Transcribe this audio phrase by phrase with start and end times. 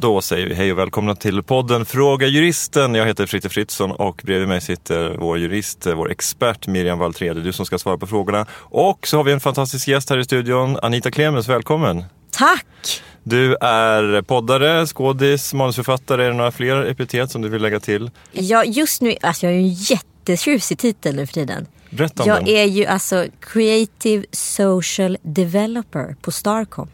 [0.00, 2.94] Då säger vi hej och välkomna till podden Fråga Juristen.
[2.94, 7.52] Jag heter Fritte Fritzson och bredvid mig sitter vår jurist, vår expert Miriam Valtrede, du
[7.52, 8.46] som ska svara på frågorna.
[8.54, 12.04] Och så har vi en fantastisk gäst här i studion, Anita Klemens, välkommen!
[12.30, 13.02] Tack!
[13.22, 16.24] Du är poddare, skådis, manusförfattare.
[16.24, 18.10] Är det några fler epitet som du vill lägga till?
[18.32, 21.66] Ja, just nu, alltså jag har ju en jättetjusig titel nu för tiden.
[21.90, 22.48] Berätta om jag den.
[22.48, 26.88] är ju alltså Creative Social Developer på Starcom.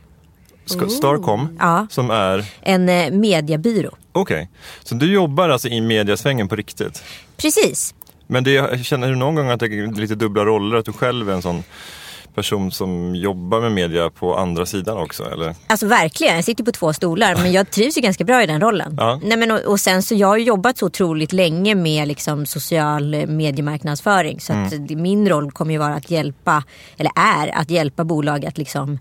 [0.67, 1.87] Sk- Starcom, Ja.
[1.91, 2.45] som är...
[2.63, 3.91] En eh, mediebyrå.
[4.13, 4.49] Okej,
[4.85, 7.03] så du jobbar alltså i mediasvängen på riktigt?
[7.37, 7.95] Precis.
[8.27, 10.77] Men det, känner du någon gång att det är lite dubbla roller?
[10.77, 11.63] Att du själv är en sån
[12.35, 15.31] person som jobbar med media på andra sidan också?
[15.31, 15.55] Eller?
[15.67, 18.61] Alltså verkligen, jag sitter på två stolar men jag trivs ju ganska bra i den
[18.61, 18.95] rollen.
[18.99, 19.21] Ja.
[19.25, 23.15] Nej, men, och, och sen så jag har jobbat så otroligt länge med liksom, social
[23.15, 24.41] eh, mediemarknadsföring.
[24.41, 25.03] Så att Mm.
[25.03, 26.65] min roll kommer ju vara att hjälpa,
[26.97, 28.99] eller är att hjälpa bolag att liksom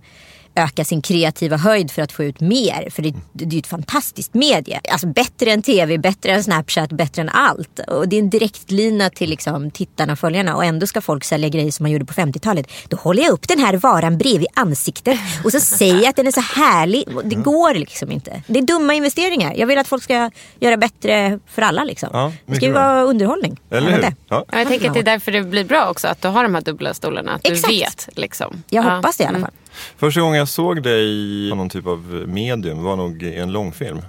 [0.56, 2.90] öka sin kreativa höjd för att få ut mer.
[2.90, 4.82] För det, det är ju ett fantastiskt medie.
[4.92, 7.80] Alltså bättre än tv, bättre än Snapchat, bättre än allt.
[7.88, 10.56] Och det är en direktlina till liksom, tittarna och följarna.
[10.56, 12.68] Och ändå ska folk sälja grejer som man gjorde på 50-talet.
[12.88, 16.28] Då håller jag upp den här varan bredvid ansiktet och så säger jag att den
[16.28, 17.04] är så härlig.
[17.24, 18.42] Det går liksom inte.
[18.48, 19.54] Det är dumma investeringar.
[19.58, 21.84] Jag vill att folk ska göra bättre för alla.
[21.84, 22.10] Liksom.
[22.14, 23.60] Ja, det ska ju vara underhållning.
[23.72, 24.02] Eller hur?
[24.02, 24.12] Ja.
[24.30, 26.56] Ja, jag tänker att det är därför det blir bra också att du har de
[26.56, 27.32] här dubbla stolarna.
[27.34, 27.68] Att Exakt.
[27.70, 28.64] du vet liksom.
[28.70, 28.96] Jag Ja.
[28.96, 29.52] hoppas det i alla fall.
[29.98, 31.04] Första gången jag såg dig
[31.48, 34.02] i någon typ av medium var nog i en långfilm.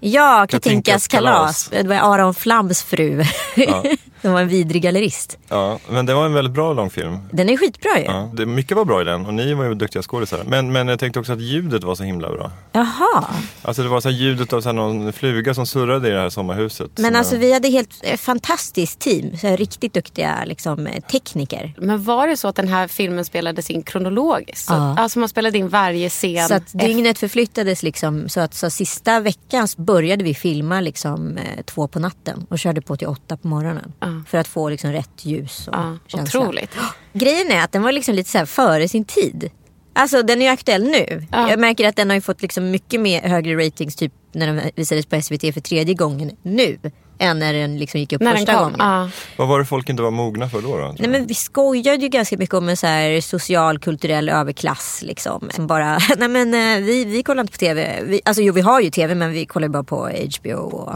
[0.00, 1.68] Ja, Katinkas kalas.
[1.68, 1.68] kalas.
[1.82, 3.24] Det var Aron Flams fru.
[4.22, 5.38] Som var en vidrig gallerist.
[5.48, 7.18] Ja, men det var en väldigt bra långfilm.
[7.32, 8.04] Den är skitbra ju.
[8.04, 10.40] Ja, det, mycket var bra i den och ni var ju duktiga skådisar.
[10.46, 12.50] Men, men jag tänkte också att ljudet var så himla bra.
[12.72, 13.24] Jaha.
[13.62, 16.20] Alltså det var så här ljudet av så här någon fluga som surrade i det
[16.20, 16.90] här sommarhuset.
[16.98, 19.36] Men alltså jag- vi hade helt eh, fantastiskt team.
[19.36, 21.74] Så här, riktigt duktiga liksom, eh, tekniker.
[21.78, 24.66] Men var det så att den här filmen spelades in kronologiskt?
[24.66, 24.96] Så, Ja.
[24.98, 26.48] Alltså man spelade in varje scen.
[26.48, 28.28] Så att dygnet förflyttades liksom.
[28.28, 32.46] Så att så sista veckan började vi filma liksom, eh, två på natten.
[32.50, 33.92] Och körde på till åtta på morgonen.
[34.28, 36.40] För att få liksom, rätt ljus och Ja, känsla.
[36.40, 36.70] otroligt.
[37.12, 39.50] Grejen är att den var liksom lite så före sin tid.
[39.92, 41.26] Alltså den är ju aktuell nu.
[41.32, 41.50] Ja.
[41.50, 45.06] Jag märker att den har fått liksom mycket mer högre ratings typ när den visades
[45.06, 46.78] på SVT för tredje gången nu.
[47.22, 48.76] Än när den liksom gick upp när första gången.
[48.78, 49.08] Ja.
[49.36, 50.76] Vad var det folk inte var mogna för då?
[50.76, 55.02] då Nej, men vi skojade ju ganska mycket om en så här social kulturell överklass.
[55.02, 55.48] Liksom.
[55.54, 58.02] Som bara, nej men eh, vi, vi kollar inte på tv.
[58.02, 60.92] Vi, alltså jo vi har ju tv men vi kollar bara på HBO och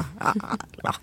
[0.83, 0.95] ja,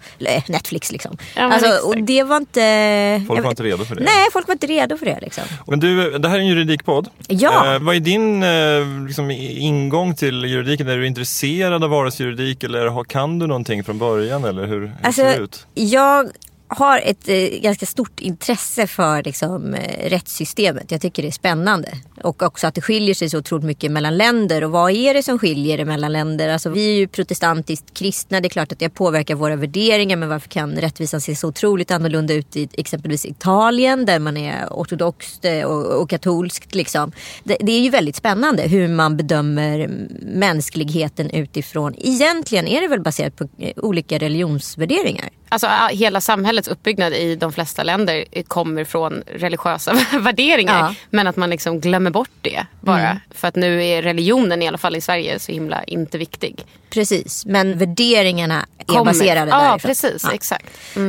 [0.48, 1.18] Netflix liksom.
[1.36, 3.24] Ja, alltså, och det var inte...
[3.28, 4.04] Folk var vet- inte redo för det.
[4.04, 5.44] Nej folk var inte redo för det liksom.
[5.68, 7.10] Men du, det här är en juridikpodd.
[7.28, 7.76] Ja.
[7.76, 10.88] Eh, vad är din eh, liksom, ingång till juridiken?
[10.88, 14.46] Är du intresserad av vardagsjuridik eller har, kan du någonting från början?
[14.46, 15.68] Eller hur, hur Alltså, ser ut?
[15.74, 16.32] jag
[16.76, 20.92] har ett eh, ganska stort intresse för liksom, eh, rättssystemet.
[20.92, 21.90] Jag tycker det är spännande.
[22.24, 24.64] Och också att det skiljer sig så otroligt mycket mellan länder.
[24.64, 26.50] Och vad är det som skiljer det mellan länder?
[26.50, 28.42] Alltså, vi är ju protestantiskt kristna.
[28.42, 30.18] Det är klart att det påverkar våra värderingar.
[30.18, 34.68] Men varför kan rättvisan se så otroligt annorlunda ut i exempelvis Italien där man är
[34.72, 36.76] ortodoxt eh, och, och katolskt.
[36.76, 37.12] Liksom.
[37.44, 39.90] Det, det är ju väldigt spännande hur man bedömer
[40.22, 41.96] mänskligheten utifrån.
[41.98, 45.30] Egentligen är det väl baserat på eh, olika religionsvärderingar.
[45.50, 50.80] Alltså hela samhället samhällets uppbyggnad i de flesta länder kommer från religiösa värderingar.
[50.80, 50.96] Ja.
[51.10, 53.20] Men att man liksom glömmer bort det bara.
[53.32, 56.66] För att nu är religionen i alla fall i Sverige så himla inte viktig.
[56.90, 59.06] Precis, men värderingarna är Kommer.
[59.06, 59.80] baserade Ja därifrån.
[59.80, 60.32] precis, Ja.
[60.34, 60.66] exakt.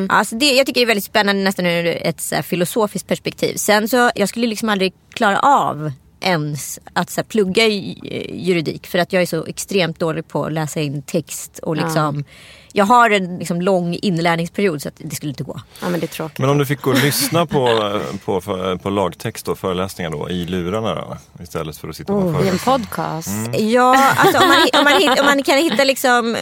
[0.08, 3.54] Alltså det, jag tycker det är väldigt spännande nästan ur ett så filosofiskt perspektiv.
[3.56, 5.92] Sen så, jag skulle liksom aldrig klara av
[6.22, 7.98] ens att så här, plugga i,
[8.32, 8.86] juridik.
[8.86, 11.58] För att jag är så extremt dålig på att läsa in text.
[11.58, 12.24] Och liksom,
[12.72, 15.60] Jag har en liksom, lång inlärningsperiod så att det skulle inte gå.
[15.80, 16.38] Ja men det är tråkigt.
[16.38, 20.30] Men om du fick gå och lyssna på, på, på, på lagtext och föreläsningar då,
[20.30, 23.28] i lurarna då, istället för att sitta på I en podcast.
[23.58, 26.36] Ja, alltså om man, om man, om man kan hitta liksom...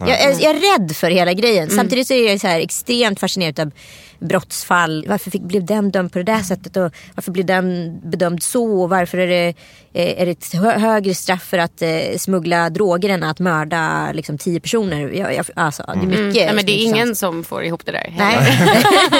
[0.00, 1.70] Jag, jag, är rädd för hela grejen.
[1.70, 3.70] Samtidigt så är jag så här extremt fascinerad av
[4.18, 5.04] brottsfall.
[5.08, 8.82] Varför fick, blev den dömd på det där sättet och varför blev den bedömd så?
[8.82, 9.48] Och varför är det,
[9.92, 14.12] eh, är det ett hö- högre straff för att eh, smuggla droger än att mörda
[14.12, 15.08] liksom, tio personer?
[15.08, 16.18] Jag, jag, alltså, det är mycket.
[16.18, 16.32] Mm.
[16.32, 18.14] Nej, men det är ingen som får ihop det där.
[18.18, 18.36] Nej.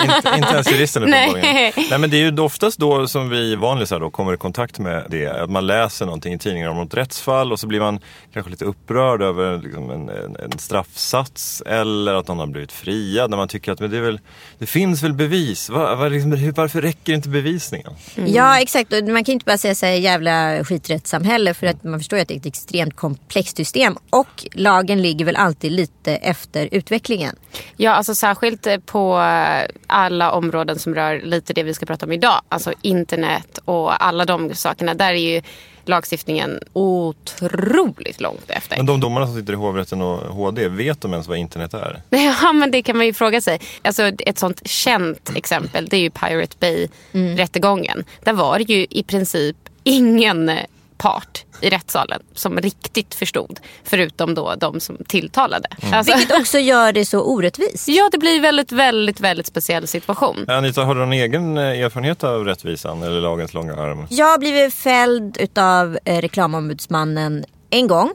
[0.17, 1.73] inte, inte ens juristen Nej.
[1.91, 5.05] Nej men det är ju oftast då som vi vanlisar då kommer i kontakt med
[5.09, 5.27] det.
[5.27, 8.01] Att man läser någonting i tidningar om något rättsfall och så blir man
[8.33, 13.31] kanske lite upprörd över liksom en, en, en straffsats eller att någon har blivit friad.
[13.31, 14.21] När man tycker att men det, är väl,
[14.59, 15.70] det finns väl bevis.
[15.70, 17.93] Var, var, liksom, varför räcker inte bevisningen?
[18.14, 21.85] Ja exakt, och man kan ju inte bara säga så här jävla skiträttssamhälle för att
[21.85, 23.96] man förstår ju att det är ett extremt komplext system.
[24.11, 27.37] Och lagen ligger väl alltid lite efter utvecklingen.
[27.76, 32.06] Ja, alltså särskilt eh, på eh, alla områden som rör lite det vi ska prata
[32.06, 32.41] om idag.
[32.49, 34.94] Alltså internet och alla de sakerna.
[34.94, 35.43] Där är ju
[35.88, 38.76] lagstiftningen otroligt långt efter.
[38.76, 42.02] Men de domarna som sitter i hovrätten och HD, vet de ens vad internet är?
[42.43, 43.61] Ja, men det kan man ju fråga sig.
[43.82, 48.05] Alltså, ett sånt känt exempel det är ju Pirate Bay-rättegången.
[48.25, 50.50] Där var det ju i princip ingen
[50.99, 53.61] part i rättssalen som riktigt förstod.
[53.85, 55.69] Förutom då de som tilltalade.
[55.93, 57.89] Alltså, Vilket också gör det så orättvist.
[57.89, 60.45] ja, det blir väldigt, väldigt, väldigt speciell situation.
[60.49, 64.06] Anita, har du någon egen eh, erfarenhet av rättvisan eller lagens långa arm?
[64.11, 68.11] Jag har blivit fälld utav eh, reklamombudsmannen en gång.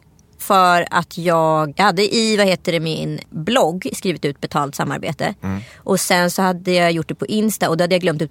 [0.47, 5.33] För att jag, jag hade i vad heter det, min blogg skrivit ut betalt samarbete.
[5.77, 8.29] Och sen så hade jag gjort det på Insta och då hade jag glömt att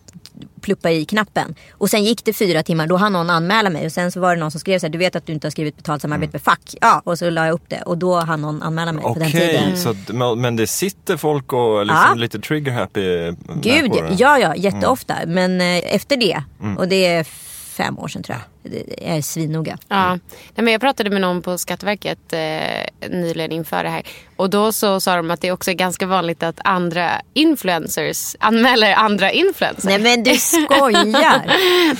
[0.60, 1.54] pluppa i knappen.
[1.72, 3.86] Och sen gick det fyra timmar, då hann någon anmäla mig.
[3.86, 5.46] Och sen så var det någon som skrev så här, du vet att du inte
[5.46, 6.74] har skrivit betalt samarbete med fack.
[6.80, 7.82] Ja, och så la jag upp det.
[7.82, 9.76] Och då hann någon anmäla mig på den tiden.
[9.76, 12.14] så att- men- det sitter folk och liksom Ja.
[12.14, 15.14] lite trigger happy eh, Gud, ja ja, jätteofta.
[15.26, 16.76] Men eh, efter det, Mm.
[16.78, 18.51] och det är fem år sedan tror jag.
[18.62, 19.78] Jag är svinnoga.
[19.88, 20.10] Ja.
[20.54, 24.02] Nej, men jag pratade med någon på Skatteverket eh, nyligen inför det här.
[24.42, 28.92] Och då så sa de att det också är ganska vanligt att andra influencers anmäler
[28.92, 29.84] andra influencers.
[29.84, 31.42] Nej men du skojar.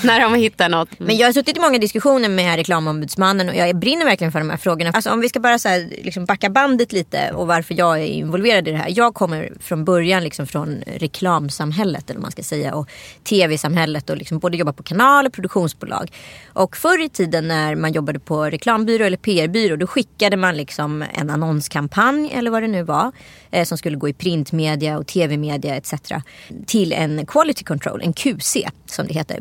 [0.07, 0.89] när de hittar något.
[0.97, 4.49] Men jag har suttit i många diskussioner med reklamombudsmannen och jag brinner verkligen för de
[4.49, 4.91] här frågorna.
[4.91, 8.05] Alltså om vi ska bara så här, liksom backa bandet lite och varför jag är
[8.05, 8.93] involverad i det här.
[8.95, 12.89] Jag kommer från början liksom från reklamsamhället eller man ska säga och
[13.23, 16.11] tv-samhället och liksom både jobba på kanal och produktionsbolag.
[16.53, 21.05] Och förr i tiden när man jobbade på reklambyrå eller PR-byrå då skickade man liksom
[21.13, 23.11] en annonskampanj eller vad det nu var
[23.51, 25.93] eh, som skulle gå i printmedia och tv-media etc.
[26.65, 29.39] till en quality control, en QC som det heter.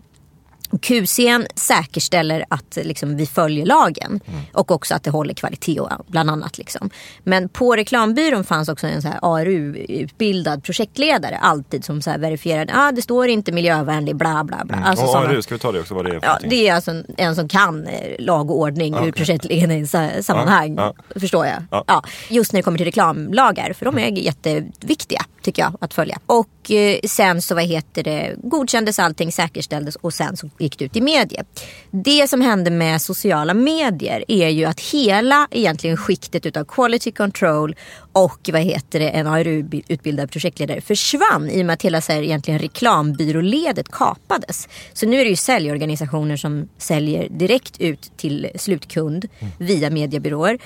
[0.80, 4.20] QCn säkerställer att liksom, vi följer lagen
[4.52, 6.58] och också att det håller kvalitet bland annat.
[6.58, 6.90] Liksom.
[7.22, 12.72] Men på reklambyrån fanns också en så här ARU-utbildad projektledare alltid som så här verifierade
[12.72, 14.76] att ah, det står inte miljövänlig bla bla bla.
[14.76, 16.90] Alltså, och ARU, ska vi ta det också vad det är Ja, det är alltså
[16.90, 20.74] en, en som kan eh, lag och ordning ur projektledningssammanhang.
[20.74, 21.62] Ja, Förstår jag.
[21.70, 21.84] Ja.
[21.86, 22.02] Ja.
[22.28, 23.72] just när det kommer till reklamlagar.
[23.72, 26.18] För de är jätteviktiga tycker jag att följa.
[26.26, 30.84] Och eh, sen så vad heter det, godkändes allting, säkerställdes och sen så gick det
[30.84, 31.44] ut i media.
[31.90, 37.76] Det som hände med sociala medier är ju att hela egentligen skiktet utav quality control
[38.12, 42.22] och vad heter det, en ARU-utbildad projektledare försvann i och med att hela så här,
[42.22, 44.68] egentligen reklambyråledet kapades.
[44.92, 49.28] Så nu är det ju säljorganisationer som säljer direkt ut till slutkund
[49.58, 50.58] via mediebyråer.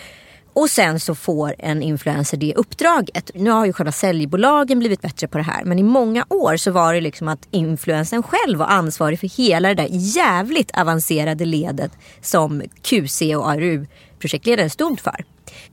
[0.57, 3.31] Och sen så får en influencer det uppdraget.
[3.35, 5.65] Nu har ju själva säljbolagen blivit bättre på det här.
[5.65, 9.69] Men i många år så var det liksom att influencern själv var ansvarig för hela
[9.69, 15.25] det där jävligt avancerade ledet som QC och ARU-projektledaren stod för.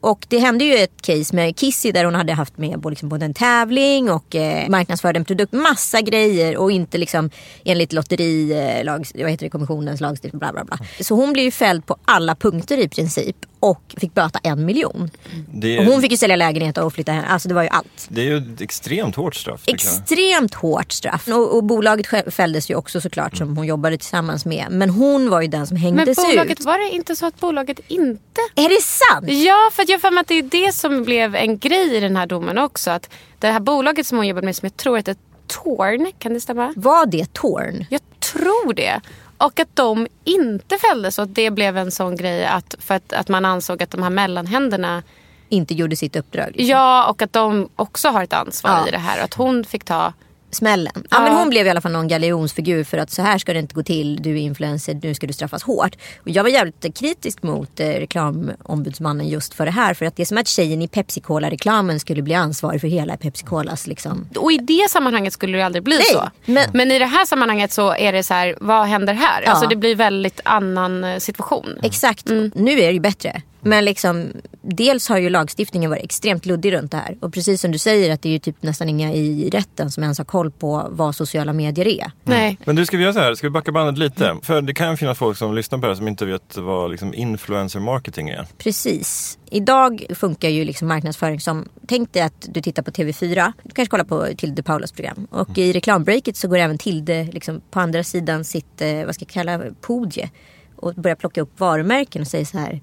[0.01, 3.09] Och det hände ju ett case med Kissy där hon hade haft med både, liksom,
[3.09, 5.53] både en tävling och eh, marknadsförde en produkt.
[5.53, 7.29] Massa grejer och inte liksom
[7.65, 10.39] enligt lotterilag, vad heter det, kommissionens lagstiftning.
[10.39, 10.77] Bla, bla, bla.
[11.01, 15.09] Så hon blev ju fälld på alla punkter i princip och fick böta en miljon.
[15.53, 17.23] Det Och är, hon fick ju sälja lägenheter och flytta hem.
[17.27, 18.07] Alltså det var ju allt.
[18.09, 19.61] det är ju ett extremt hårt straff.
[19.65, 21.27] Extremt hårt straff.
[21.27, 24.65] Och, och bolaget fälldes ju också såklart som hon jobbade tillsammans med.
[24.69, 26.65] Men hon var ju den som Men hängdes bolaget, ut.
[26.65, 28.41] var det inte så att bolaget inte...
[28.55, 29.25] Är det sant?
[29.45, 31.99] Ja, för att jag för mig att det är det som blev en grej i
[31.99, 32.91] den här domen också.
[32.91, 33.09] Att
[33.39, 35.15] det här bolaget som hon jobbade med som jag tror heter
[35.47, 36.73] Torn, kan det stämma?
[36.75, 37.85] Var det Torn?
[37.89, 39.01] Jag tror det.
[39.37, 43.13] Och att de inte fälldes och att det blev en sån grej att, för att,
[43.13, 45.03] att man ansåg att de här mellanhänderna
[45.49, 46.47] Inte gjorde sitt uppdrag.
[46.47, 46.65] liksom.
[46.67, 48.87] Ja, och att de också har ett ansvar Ja.
[48.87, 49.23] i det här.
[49.23, 50.13] Att hon fick ta...
[50.53, 50.91] smällen.
[50.95, 51.01] Ja.
[51.09, 51.21] Ja.
[51.21, 53.75] men hon blev i alla fall någon galjonsfigur för att så här ska det inte
[53.75, 54.15] gå till.
[54.21, 55.95] Du är influencer, nu ska du straffas hårt.
[56.21, 59.93] Och jag var jävligt kritisk mot eh, reklamombudsmannen just för det här.
[59.93, 63.17] För att det är som att tjejen i Pepsi Cola-reklamen skulle bli ansvarig för hela
[63.17, 64.27] Pepsi Colas liksom.
[64.35, 66.29] Och i det sammanhanget skulle det aldrig bli Nej, så.
[66.45, 66.91] men- Men...
[66.91, 69.41] i det här sammanhanget så är det så här, vad händer här?
[69.45, 69.51] Ja.
[69.51, 71.79] Alltså det blir väldigt annan eh, situation.
[71.83, 73.41] Exakt, nu är det ju bättre.
[73.63, 77.17] Men liksom, dels har ju lagstiftningen varit extremt luddig runt det här.
[77.19, 80.03] Och precis som du säger att det är ju typ nästan inga i rätten som
[80.03, 82.11] ens har koll på vad sociala medier är.
[82.23, 82.57] Nej.
[82.65, 83.35] Men du, ska vi göra så här?
[83.35, 84.37] Ska vi backa bandet lite?
[84.41, 87.13] För det kan finnas folk som lyssnar på det här som inte vet vad liksom,
[87.13, 88.47] influencer marketing är.
[88.57, 89.37] Precis.
[89.51, 93.53] Idag funkar ju liksom marknadsföring som, tänk dig att du tittar på TV4.
[93.63, 95.27] Du kanske kollar på Tilde Paulas program.
[95.31, 99.23] Och i reklambreaket så går även Tilde liksom på andra sidan sitt, eh, vad ska
[99.23, 100.29] jag kalla podie.
[100.75, 102.81] Och börjar plocka upp varumärken och säger så här.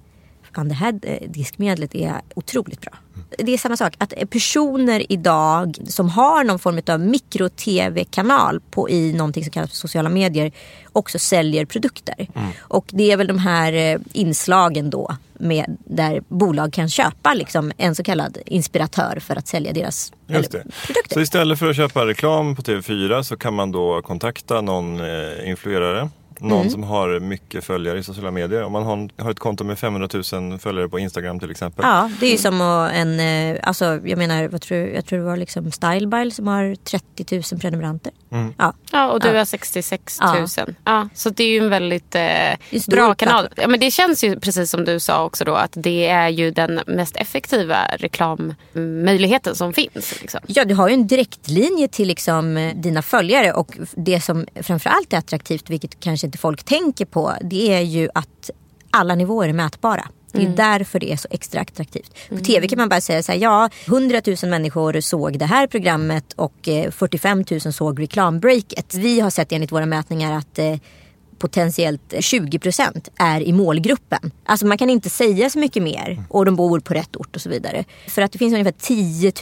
[0.55, 0.93] Fan det här
[1.29, 2.93] diskmedlet är otroligt bra.
[3.39, 3.95] Det är samma sak.
[3.99, 10.09] Att personer idag som har någon form av mikro-tv-kanal i någonting som kallas för sociala
[10.09, 10.53] medier
[10.93, 12.29] också säljer produkter.
[12.61, 17.73] Och det är väl de här eh, inslagen då med, där bolag kan köpa liksom,
[17.77, 20.65] en så kallad inspiratör för att sälja deras produkter.
[21.11, 25.49] Så istället för att köpa reklam på TV4 så kan man då kontakta någon eh,
[25.49, 26.09] influerare
[26.41, 26.71] någon Mm.
[26.71, 28.63] som har mycket följare i sociala medier.
[28.65, 31.85] Om man har, har ett konto med 500 000 följare på Instagram till exempel.
[31.89, 35.19] Ja, det är ju som att en, eh, alltså jag menar, vad tror, jag tror
[35.19, 38.13] det var liksom Stylebile som har 30 000 prenumeranter.
[38.33, 38.55] Mm.
[38.59, 38.75] Ja.
[38.93, 39.39] Ja, och du Ja.
[39.39, 40.19] har 66
[40.59, 40.75] 000.
[40.85, 41.09] Ja.
[41.15, 43.49] så det är ju en väldigt eh, bra kanal.
[43.57, 46.51] Ja, men det känns ju precis som du sa också då att det är ju
[46.51, 50.21] den mest effektiva reklammöjligheten som finns.
[50.21, 50.41] Liksom.
[50.47, 55.19] Ja, du har ju en direktlinje till liksom dina följare och det som framförallt är
[55.19, 58.51] attraktivt, vilket kanske inte folk tänker på, det är ju att
[58.91, 60.09] alla nivåer är mätbara.
[60.33, 62.15] Det är därför det är så extra attraktivt.
[62.29, 65.67] På tv kan man bara säga så här, ja 100 000 människor såg det här
[65.67, 68.95] programmet och eh, 45 000 såg reklambreaket.
[68.95, 70.77] Vi har sett enligt våra mätningar att eh,
[71.41, 74.31] potentiellt 20% är i målgruppen.
[74.47, 77.43] Alltså man kan inte säga så mycket mer och de bor på rätt ort och
[77.43, 77.85] så vidare.
[78.09, 79.33] För att det finns ungefär 10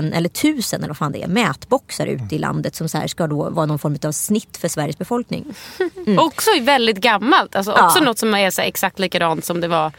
[0.00, 3.06] 000 eller 1000 eller vad fan det är mätboxar ute i landet som så här
[3.06, 5.44] ska då vara någon form av snitt för Sveriges befolkning.
[6.18, 7.56] Också väldigt gammalt.
[7.56, 7.86] Alltså Ja.
[7.86, 9.92] också något som är så exakt likadant som det var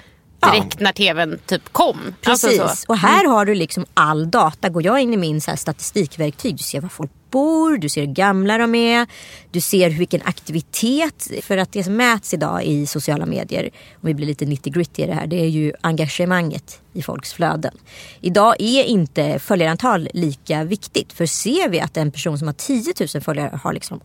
[0.52, 1.98] direkt när tvn typ kom.
[2.22, 2.60] Precis.
[2.60, 2.86] Alltså så.
[2.88, 4.70] Och här har du liksom all data.
[4.70, 8.14] Går jag in i min så statistikverktyg, du ser var folk bor, du ser hur
[8.14, 9.08] gamla de är,
[9.52, 11.32] du ser vilken aktivitet.
[11.42, 15.04] För att det som mäts idag i sociala medier, om vi blir lite 90 gritty
[15.04, 17.74] i det här, det är ju engagemanget i folks flöden.
[18.22, 21.14] Idag är inte följarantal lika viktigt.
[21.14, 24.00] För ser vi att en person som har 10 000 följare har liksom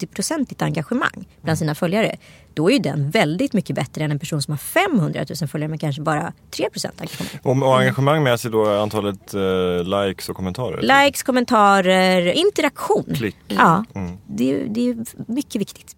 [0.00, 2.16] 80-procentigt engagemang bland sina följare.
[2.54, 5.68] Då är ju den väldigt mycket bättre än en person som har 500 000 följare
[5.68, 7.40] men kanske bara 3 engagemang.
[7.42, 11.04] Och, och engagemang med sig då antalet eh, likes och kommentarer?
[11.04, 12.32] Likes, kommentarer,
[12.66, 13.14] interaktion.
[13.16, 13.36] Klick.
[13.48, 14.18] Ja, Mm.
[14.26, 14.96] det, är, det är
[15.32, 15.96] mycket viktigt.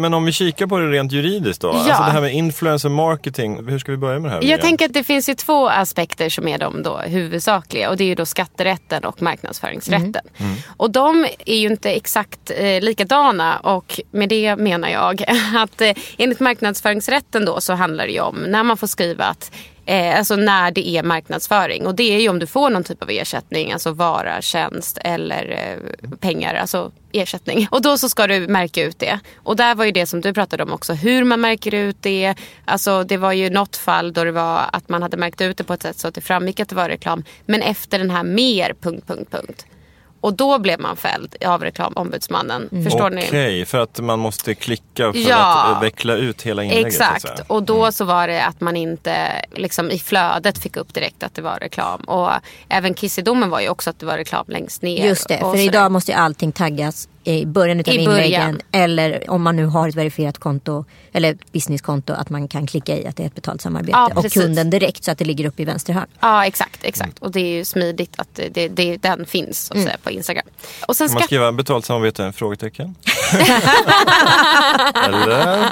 [0.00, 1.68] Men om vi kikar på det rent juridiskt då?
[1.68, 1.74] Ja.
[1.78, 4.42] Alltså det här med influencer marketing, hur ska vi börja med det här?
[4.42, 8.04] Jag tänker att det finns ju två aspekter som är de då huvudsakliga och det
[8.04, 10.22] är ju då skatterätten och marknadsföringsrätten.
[10.76, 15.22] Och de är ju inte exakt eh, likadana och med det menar jag
[15.56, 19.52] att eh, enligt marknadsföringsrätten då så handlar det ju om när man får skriva att
[19.86, 21.86] Eh, alltså när det är marknadsföring.
[21.86, 25.50] Och det är ju om du får någon typ av ersättning, alltså vara, tjänst eller
[25.50, 27.68] eh, pengar, alltså ersättning.
[27.70, 29.20] Och då så ska du märka ut det.
[29.36, 32.34] Och där var ju det som du pratade om också, hur man märker ut det.
[32.64, 35.64] Alltså det var ju något fall då det var att man hade märkt ut det
[35.64, 37.24] på ett sätt så att det framgick att det var reklam.
[37.46, 38.74] Men efter den här mer...
[38.80, 39.66] punkt, punkt, punkt.
[40.22, 42.68] Och då blev man fälld av reklamombudsmannen.
[42.84, 43.24] Förstår ni?
[43.28, 45.64] Okej, för att man måste klicka för Ja.
[45.76, 46.86] att veckla ut hela inlägget.
[46.86, 47.40] Exakt.
[47.46, 49.16] Och då så var det att man inte
[49.52, 52.00] liksom, i flödet fick upp direkt att det var reklam.
[52.00, 52.30] Och
[52.68, 55.06] även Kissidomen var ju också att det var reklam längst ner.
[55.06, 58.06] Just det, för idag måste ju allting taggas i början av I inläggen.
[58.14, 58.60] början.
[58.72, 63.06] Eller om man nu har ett verifierat konto eller businesskonto att man kan klicka i
[63.06, 63.92] att det är ett betalt samarbete.
[63.92, 66.06] Ja, och kunden direkt så att det ligger uppe i vänster hörn.
[66.20, 67.18] Ja exakt, exakt.
[67.18, 70.46] Och det är ju smidigt att det, det, den finns så att säga, på Instagram.
[70.88, 72.32] Och sen Kan man skriva betalt samarbete?
[72.36, 72.94] Frågetecken.
[75.04, 75.66] Eller?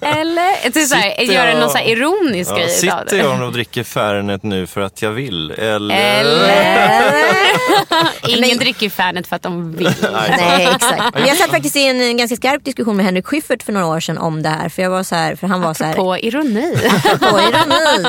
[0.00, 3.16] Eller det är så här, Sitter göra jag- någon så här ironisk Ja, grej sitter
[3.18, 5.50] jag och dricker Fernet nu för att jag vill?
[5.50, 6.20] Eller?
[6.20, 7.24] Eller?
[8.28, 9.94] Ingen dricker Fernet för att de vill.
[10.28, 11.14] Nej exakt.
[11.14, 14.00] Men jag satt faktiskt i en ganska skarp diskussion med Henrik Schyffert för några år
[14.00, 14.68] sedan om det här.
[14.68, 15.94] För jag var så här, för han var så här.
[15.94, 16.76] På ironi.
[17.20, 18.08] på ironi.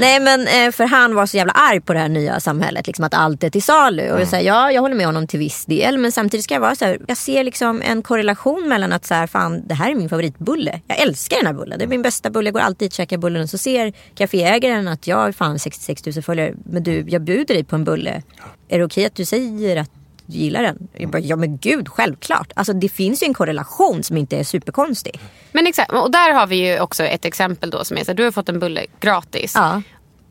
[0.00, 2.86] Nej men eh, för han var så jävla arg på det här nya samhället.
[2.86, 4.10] Liksom att allt är till salu.
[4.12, 5.98] Och jag säger ja jag håller med honom till viss del.
[5.98, 6.98] Men samtidigt ska jag vara så här.
[7.08, 10.80] Jag ser liksom en korrelation mellan att så här, fan det här är min favoritbulle.
[10.86, 11.78] Jag älskar den här bullen.
[11.78, 12.46] Det är min bästa bulle.
[12.46, 13.42] Jag går alltid dit och käkar bullen.
[13.42, 16.54] Och så ser kaféägaren att jag har fan 66 000 följare.
[16.64, 18.22] Men du jag bjuder dig på en bulle.
[18.68, 19.90] Är det okej att du säger att
[20.30, 20.88] du gillar den?
[20.92, 22.52] Jag bara, ja men gud självklart.
[22.56, 25.20] Alltså det finns ju en korrelation som inte är superkonstig.
[25.52, 28.16] Men exakt, och där har vi ju också ett exempel då som är så här,
[28.16, 29.52] du har fått en bulle gratis.
[29.54, 29.82] Ja.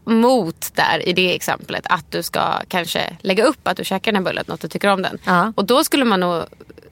[0.05, 4.25] Mot där i det exemplet att du ska kanske lägga upp att du käkar den
[4.25, 5.17] här bullen, något du tycker om den.
[5.25, 5.53] Ja.
[5.55, 6.43] Och då skulle man nog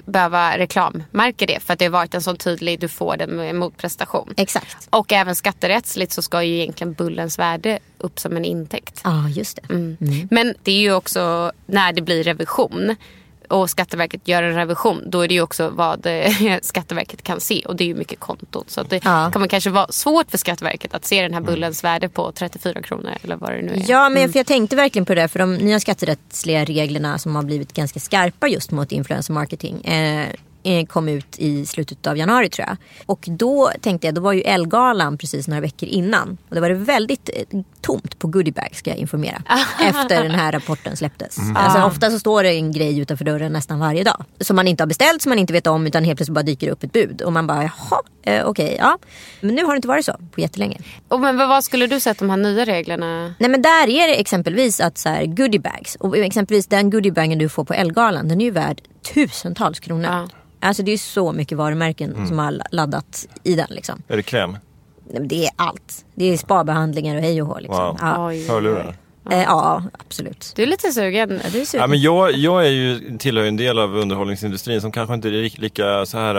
[0.08, 4.34] behöva reklammärka det för att det har varit en sån tydlig, du får den motprestation.
[4.38, 4.88] Exakt.
[4.90, 9.02] Och även skatterättsligt så ska ju egentligen bullens värde upp som en intäkt.
[9.04, 9.74] Ja just det.
[9.74, 10.28] Mm.
[10.32, 12.96] Men det är ju också när det blir revision
[13.48, 17.62] och Skatteverket gör en revision då är det ju också vad eh, Skatteverket kan se
[17.66, 18.64] och det är ju mycket konton.
[18.68, 19.32] Så det Ja.
[19.34, 23.12] kommer kanske vara svårt för Skatteverket att se den här bullens värde på 34 kronor
[23.24, 23.84] eller vad det nu är.
[23.92, 25.22] Ja, men för jag tänkte verkligen på det.
[25.22, 29.86] där, För de nya skatterättsliga reglerna som har blivit ganska skarpa just mot influencer marketing.
[29.86, 30.28] Eh,
[30.90, 32.78] kom ut i slutet av januari tror jag.
[33.06, 36.38] Och då tänkte jag, då var ju Elgalan precis några veckor innan.
[36.50, 39.44] Och då var det väldigt eh, tomt på goodiebag ska jag informera.
[39.82, 41.38] efter den här rapporten släpptes.
[41.56, 44.26] Alltså ofta så står det en grej utanför dörren nästan varje dag.
[44.40, 46.70] Som man inte har beställt, som man inte vet om utan helt plötsligt bara dyker
[46.70, 47.22] upp ett bud.
[47.22, 48.98] Och man bara, jaha, Eh, Okej, ja.
[49.42, 50.78] Men nu har det inte varit så på jättelänge.
[51.08, 53.34] Och men vad skulle du säga att de här nya reglerna...
[53.40, 55.96] Nej men där är det exempelvis att så här, goodiebags.
[55.96, 58.28] Och exempelvis den goodiebagen du får på Elgalan.
[58.28, 58.82] Den är ju värd
[59.14, 60.06] tusentals kronor.
[60.06, 60.28] Ja.
[60.60, 64.02] Alltså det är så mycket varumärken som har laddat i den liksom.
[64.08, 64.58] Är det kräm?
[65.22, 66.06] Det är allt.
[66.16, 67.60] Det är spabehandlingar och hej och hå.
[67.60, 67.86] Liksom.
[67.86, 67.98] Wow.
[68.00, 68.54] Ja.
[68.54, 68.96] Hörlurar?
[69.32, 70.52] Eh, ja, absolut.
[70.56, 71.32] Du är lite sugen.
[71.32, 71.78] Är super.
[71.84, 75.28] Ja, men jag, jag är ju, tillhör ju en del av underhållningsindustrin som kanske inte
[75.28, 76.34] är lik- lika så här,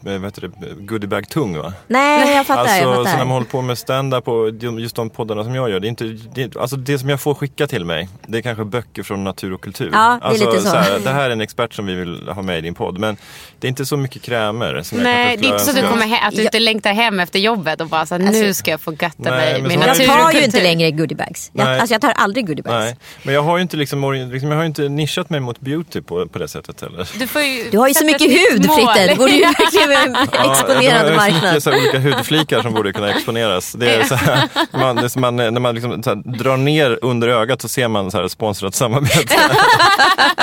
[0.00, 1.72] vad heter det, goodiebag-tung va?
[1.88, 2.60] Nej, jag fattar.
[2.62, 3.24] Alltså, jag så när man fattar.
[3.26, 5.80] håller på med stand-up och just de poddarna som jag gör.
[5.80, 8.64] Det, är inte, det, alltså det som jag får skicka till mig, det är kanske
[8.64, 9.90] böcker från natur och kultur.
[9.92, 10.76] Ja, det är alltså, lite så.
[10.76, 12.98] här, det här är en expert som vi vill ha med i din podd.
[12.98, 13.16] Men
[13.60, 14.82] det är inte så mycket krämer.
[14.82, 16.58] Som jag Nej, kanske det är inte så att du, kommer he- att du inte
[16.60, 19.52] längtar hem efter jobbet och bara så här, Alltså- nu ska jag få götta Nej,
[19.62, 20.44] mig men med så har Jag jag- natur och tar ju kultur.
[20.46, 21.50] inte längre goodiebags.
[21.54, 21.78] Jag, Nej.
[21.80, 22.84] alltså jag tar aldrig goodiebags.
[22.84, 25.60] Nej, men jag har ju inte, liksom, liksom, jag har ju inte nischat mig mot
[25.60, 27.08] beauty på, på det sättet heller.
[27.18, 28.70] Du, får ju Du har ju så mycket hud.
[28.74, 29.06] Fritte.
[29.06, 31.62] Det borde ju verkligen en Ja, exponerande jag har ju marknad.
[31.62, 33.72] Så här olika hudflikar som borde kunna exponeras.
[33.72, 36.98] Det är så här, man, det är man, när man liksom så här, drar ner
[37.02, 39.36] under ögat så ser man så här sponsrat samarbete.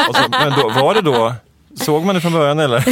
[0.09, 1.33] Och så, men då, var det då,
[1.79, 2.83] såg man det från början eller?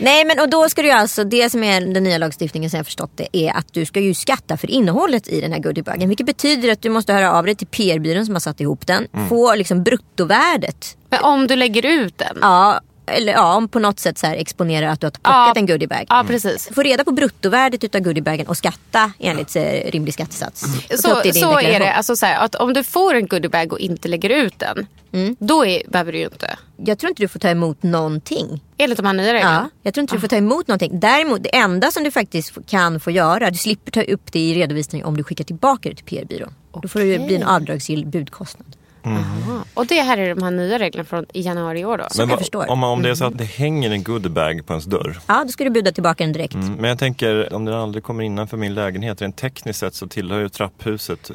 [0.00, 2.86] Nej men och då ska du alltså, det som är den nya lagstiftningen som jag
[2.86, 6.08] förstått det är att du ska ju skatta för innehållet i den här goodiebagen.
[6.08, 9.06] Vilket betyder att du måste höra av dig till PR-byrån som har satt ihop den.
[9.12, 9.28] Mm.
[9.28, 10.96] Få liksom bruttovärdet.
[11.08, 12.38] Men om du lägger ut den?
[12.40, 12.80] Ja,
[13.10, 15.52] eller ja, om på något sätt så här exponerar att du har plockat Ja.
[15.56, 16.06] en goodiebag.
[16.08, 16.68] Ja, precis.
[16.74, 20.62] Få reda på bruttovärdet utav goodiebagen och skatta enligt eh, rimlig skattesats.
[20.64, 21.92] Och ta Så, så är det.
[21.92, 25.36] Alltså, så här, att om du får en goodiebag och inte lägger ut den, Mm.
[25.38, 26.56] då är, behöver du ju inte.
[26.76, 28.60] Jag tror inte du får ta emot någonting.
[28.78, 29.70] Enligt de här nya reglerna.
[29.72, 31.00] Ja, jag tror inte du får ta emot någonting.
[31.00, 34.54] Däremot det enda som du faktiskt kan få göra, du slipper ta upp det i
[34.54, 36.54] redovisning om du skickar tillbaka det till PR-byrån.
[36.82, 38.76] Då får det bli en avdragsgill budkostnad.
[39.04, 39.64] Aha.
[39.74, 42.04] Och det här är de här nya reglerna från i januari i år då?
[42.16, 42.70] jag vad- förstår.
[42.70, 45.18] om, man- om det är så att det hänger en goodiebag på ens dörr.
[45.26, 46.54] Ja, då ska du buda tillbaka den direkt.
[46.54, 50.06] Mm, Men jag tänker, om den aldrig kommer innanför min lägenhet, rent tekniskt sett så
[50.06, 51.30] tillhör ju trapphuset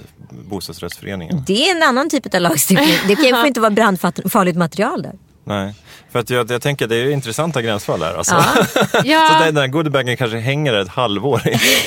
[0.50, 1.44] bostadsrättsföreningen.
[1.48, 2.96] Det är en annan typ av lagstiftning.
[3.08, 5.14] Det kan ju inte vara brandfarligt material där.
[5.48, 5.74] Nej,
[6.12, 8.14] för att jag, jag tänker att det är intressanta gränsfall här.
[8.16, 8.36] Alltså.
[8.92, 11.42] Så Ja, den där goodiebagen kanske hänger ett halvår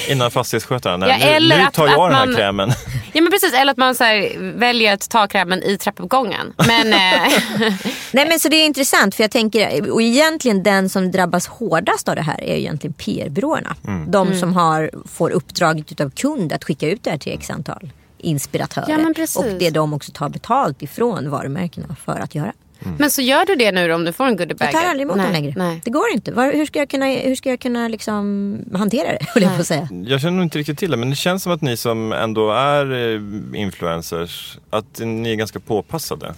[0.09, 2.69] innan fastighetsskötaren, Ja, nu, eller nu att- tar jag att den här man- krämen.
[3.13, 3.53] ja men precis.
[3.55, 6.53] Eller att man så här, väljer att ta krämen i trappuppgången.
[6.57, 7.33] Men eh,
[8.13, 12.09] Nej men så det är intressant för jag tänker, och egentligen den som drabbas hårdast
[12.09, 13.77] av det här är ju egentligen PR-byråerna.
[13.87, 14.11] Mm.
[14.11, 17.91] De som har, får uppdraget utav kund att skicka ut det här till x antal
[18.19, 19.15] inspiratörer.
[19.17, 22.53] Ja, och det de också tar betalt ifrån varumärkena för att göra.
[22.99, 24.69] Men så gör du det nu då om du får en goodiebag?
[24.69, 25.55] Jag tar aldrig emot nej, dem längre.
[25.57, 25.81] Nej.
[25.85, 26.33] Det går inte.
[26.33, 29.19] Var, hur ska jag kunna, hur ska jag kunna liksom hantera det?
[29.41, 29.89] Jag på att säga.
[30.07, 32.53] Jag känner nog inte riktigt till det, men det känns som att ni som ändå
[32.53, 36.35] är eh, influencers, att ni är ganska påpassade.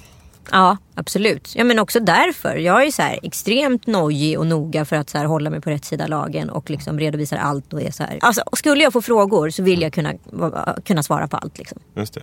[0.50, 1.52] Ja, absolut.
[1.56, 2.56] Ja, men också därför.
[2.56, 5.70] Jag är så här extremt nojig och noga för att så här hålla mig på
[5.70, 7.72] rätt sida lagen och liksom redovisar allt.
[7.72, 8.18] Och är så här.
[8.20, 10.12] Alltså, skulle jag få frågor så vill jag kunna,
[10.84, 11.58] kunna svara på allt.
[11.58, 11.78] Liksom.
[11.96, 12.20] Just det.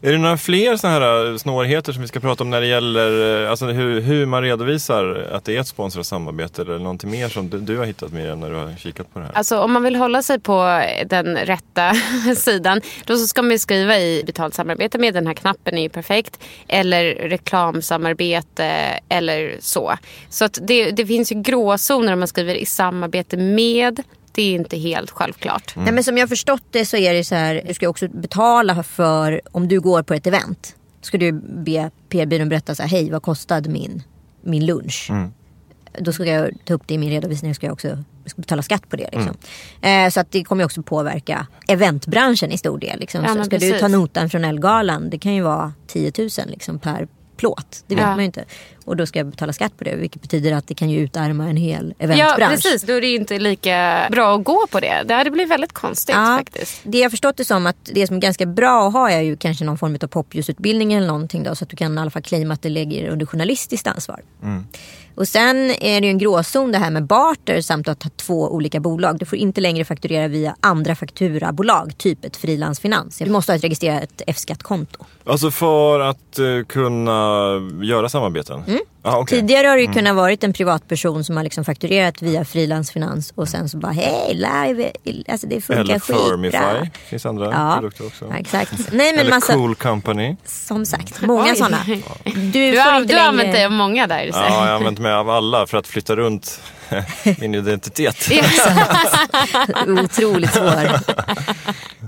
[0.00, 2.66] Är det några fler sådana här eh, snårigheter som vi ska prata om när det
[2.66, 7.10] gäller eh, alltså hur, hur man redovisar att det är ett sponsrat samarbete eller någonting
[7.10, 9.32] mer som du, du har hittat Miriam när du har kikat på det här?
[9.34, 11.92] Alltså om man vill hålla sig på den rätta
[12.36, 15.88] sidan då så ska man skriva i betalt samarbete med den här knappen är ju
[15.88, 16.40] perfekt.
[16.68, 19.96] Eller reklamsamarbete eller så.
[20.28, 24.02] Så att det, det finns ju gråzoner om man skriver i samarbete med.
[24.34, 25.76] Det är inte helt självklart.
[25.76, 27.62] Nej, men som jag har förstått det så är det så här.
[27.66, 30.76] Du ska också betala för om du går på ett event.
[31.02, 32.90] Ska du be PR-byrån berätta så här.
[32.90, 34.02] Hej vad kostade min,
[34.42, 35.10] min lunch?
[35.98, 37.54] Då ska jag ta upp det i min redovisning.
[37.54, 39.08] Ska jag också ska betala skatt på det.
[39.12, 39.36] Liksom.
[39.80, 43.00] Eh, så att det kommer också påverka eventbranschen i stor del.
[43.00, 43.24] Liksom.
[43.24, 43.80] Ja, ska du precis.
[43.80, 45.10] ta notan från Elgalan.
[45.10, 47.84] Det kan ju vara 10 000 liksom, per plåt.
[47.86, 48.08] Det vet Ja.
[48.10, 48.44] man ju inte.
[48.84, 49.96] Och då ska jag betala skatt på det.
[49.96, 52.50] Vilket betyder att det kan ju utarma en hel Ja eventbransch.
[52.62, 55.02] precis, då är det ju inte lika bra att gå på det.
[55.06, 56.80] Det hade blivit väldigt konstigt faktiskt.
[56.84, 59.36] Det jag förstått det som att det som är ganska bra att ha är ju
[59.36, 62.22] kanske någon form av popljusutbildning eller någonting då, så att du kan i alla fall
[62.22, 64.20] claima att det lägger under journalistiskt ansvar.
[65.14, 68.48] Och sen är det ju en gråzon det här med barter samt att ha två
[68.54, 69.18] olika bolag.
[69.18, 73.18] Du får inte längre fakturera via andra fakturabolag, typ ett frilansfinans.
[73.18, 75.04] Du måste ha ett registrerat F-skattkonto.
[75.24, 78.62] Alltså för att eh, kunna göra samarbeten?
[78.66, 78.80] Mm.
[79.04, 79.40] Ah, okay.
[79.40, 83.48] Tidigare har det ju kunnat varit en privatperson som har liksom fakturerat via frilansfinans och
[83.48, 84.92] sen så bara hej live,
[85.28, 86.24] alltså det funkar Eller skitbra.
[86.26, 88.24] Firmify, finns andra Ja, produkter också.
[88.30, 88.72] ja, exakt.
[88.92, 90.36] Nej men Eller massa, Cool Company.
[90.44, 91.78] som sagt, många sådana.
[92.24, 94.32] Du, Du, har, du har använt dig av många där.
[94.32, 94.38] Så.
[94.38, 96.60] Ja, jag har använt mig av alla för att flytta runt
[97.38, 98.16] min identitet.
[100.04, 101.00] Otroligt svår.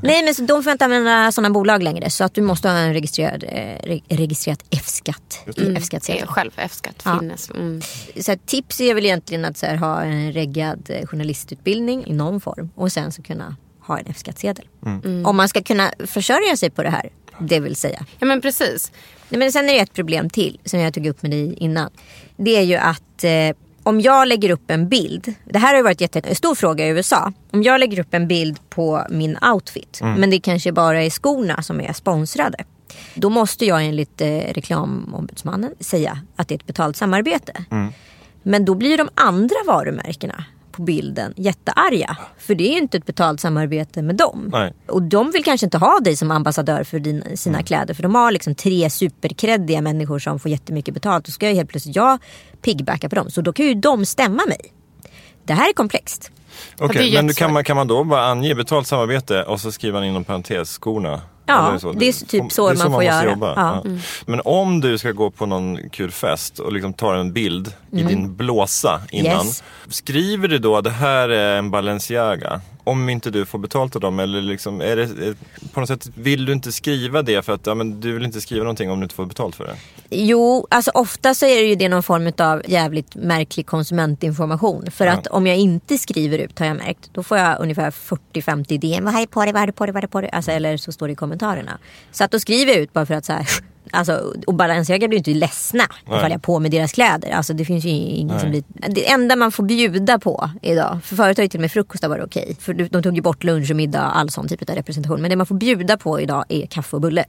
[0.02, 2.76] Nej men så de får inte använda sådana bolag längre så att du måste ha
[2.76, 3.48] en registrerad, eh,
[3.88, 5.38] re- registrerat F-skatt.
[5.58, 5.76] Mm.
[5.76, 6.26] F-skattsedel.
[6.26, 7.18] Själv F-skatt Ja.
[7.20, 7.50] finnes.
[7.50, 7.82] Mm.
[8.20, 12.12] Så här, tips är väl egentligen att så här, ha en reggad eh, journalistutbildning i
[12.12, 14.64] någon form och sen så kunna ha en F-skattsedel.
[14.86, 15.26] Mm.
[15.26, 18.06] Om man ska kunna försörja sig på det här, det vill säga.
[18.18, 18.92] Ja men precis.
[19.28, 21.90] Nej, men sen är det ett problem till som jag tog upp med dig innan.
[22.36, 25.34] Det är ju att eh, om jag lägger upp en bild.
[25.44, 27.32] Det här har ju varit en jättestor fråga i USA.
[27.50, 29.98] Om jag lägger upp en bild på min outfit.
[30.18, 32.64] Men det kanske bara är skorna som är sponsrade.
[33.14, 37.64] Då måste jag enligt eh, reklamombudsmannen säga att det är ett betalt samarbete.
[38.42, 40.44] Men då blir de andra varumärkena
[40.76, 42.16] på bilden jättearga.
[42.38, 44.48] För det är ju inte ett betalt samarbete med dem.
[44.52, 44.72] Nej.
[44.88, 47.64] Och de vill kanske inte ha dig som ambassadör för din, sina Mm.
[47.66, 47.94] kläder.
[47.94, 51.24] För de har liksom tre superkreddiga människor som får jättemycket betalt.
[51.24, 52.18] Då ska jag helt plötsligt jag
[52.62, 53.30] piggybacka på dem.
[53.30, 54.60] Så då kan ju de stämma mig.
[55.44, 56.30] Det här är komplext.
[56.78, 59.98] Okej, är men kan man, kan man då bara ange betalt samarbete och så skriver
[60.00, 61.20] man inom parentes skorna?
[61.46, 61.92] Ja, så?
[61.92, 63.30] det är typ så det är man får göra.
[63.30, 63.52] Jobba.
[63.56, 63.82] Ja.
[63.84, 63.90] Ja.
[64.26, 68.02] Men om du ska gå på någon kul fest och liksom tar en bild i
[68.02, 69.32] din blåsa innan.
[69.32, 69.46] Mm.
[69.46, 69.62] Yes.
[69.88, 72.60] Skriver du då det här är en Balenciaga?
[72.84, 75.34] Om inte du får betalt av dem eller liksom, är det,
[75.72, 78.40] på något sätt vill du inte skriva det för att ja, men du vill inte
[78.40, 79.76] skriva någonting om du inte får betalt för det?
[80.10, 84.90] Jo, alltså ofta så är det ju det någon form av jävligt märklig konsumentinformation.
[84.90, 88.72] För att om jag inte skriver ut har jag märkt, då får jag ungefär 40-50
[88.72, 89.00] idéer.
[89.00, 90.28] Vad är det på det, vad är det på det, vad är det på det?
[90.28, 91.78] Alltså, eller så står det i kommentarerna.
[92.12, 93.46] Så att då skriver jag ut bara för att så här,
[93.94, 96.18] Alltså, och Balenciaga blir ju inte ledsna Nej.
[96.18, 97.30] ifall jag på med deras kläder.
[97.30, 98.62] Alltså, det finns ju ingen som blir...
[98.88, 102.04] Det enda man får bjuda på idag, för förut har ju till och med frukost
[102.04, 102.56] varit okej.
[102.60, 105.20] För de tog ju bort lunch och middag och all sån typ av representation.
[105.20, 107.24] Men det man får bjuda på idag är kaffe och bulle.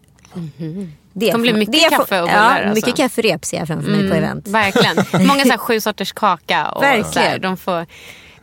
[1.13, 2.75] Det kommer bli får- mycket kaffe och Ja, bullar, alltså.
[2.75, 4.47] mycket kafferep ser jag framför mig på event.
[4.47, 5.27] Verkligen.
[5.27, 6.67] Många så här sju sorters kaka.
[6.71, 7.11] Och Verkligen.
[7.13, 7.85] Så här, de får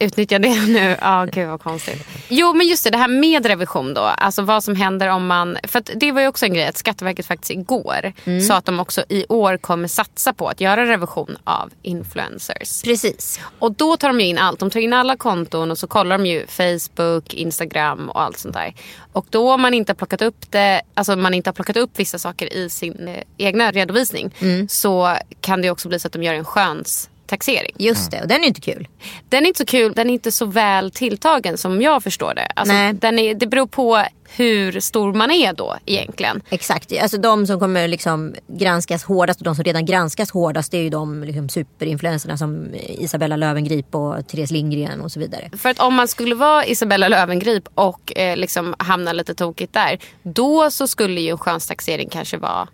[0.02, 0.96] utnyttja det nu.
[1.00, 2.06] Ja, gud vad konstigt.
[2.28, 4.00] Jo, men just det, det här med revision då.
[4.00, 5.58] Alltså vad som händer om man...
[5.62, 9.04] För det var ju också en grej att Skatteverket faktiskt igår sa att de också
[9.08, 12.82] i år kommer satsa på att göra revision av influencers.
[12.82, 13.40] Precis.
[13.58, 14.58] Och då tar de ju in allt.
[14.60, 18.54] De tar in alla konton och så kollar de ju Facebook, Instagram och allt sånt
[18.54, 18.74] där.
[19.12, 21.90] Och då om man inte har plockat upp det, alltså man inte har plockat upp
[21.96, 24.34] vissa saker i sin eh, egna redovisning
[24.68, 27.72] så kan det också bli så att de gör en sköns taxering.
[27.78, 28.88] Just det, och den är inte kul.
[29.28, 32.46] Den är inte så kul, den är inte så väl tilltagen som jag förstår det.
[32.56, 32.92] Alltså, Nej.
[32.92, 34.04] den är, det beror på
[34.36, 36.42] hur stor man är då egentligen.
[36.50, 40.78] Exakt, alltså de som kommer liksom granskas hårdast och de som redan granskas hårdast det
[40.78, 45.50] är ju de liksom superinfluencerna som Isabella Löwengrip och Therese Lindgren och så vidare.
[45.56, 49.98] För att om man skulle vara Isabella Löwengrip och eh, liksom hamna lite tokigt där.
[50.22, 52.68] Då så skulle ju en skönstaxering kanske vara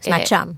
[0.00, 0.56] Smärtsam.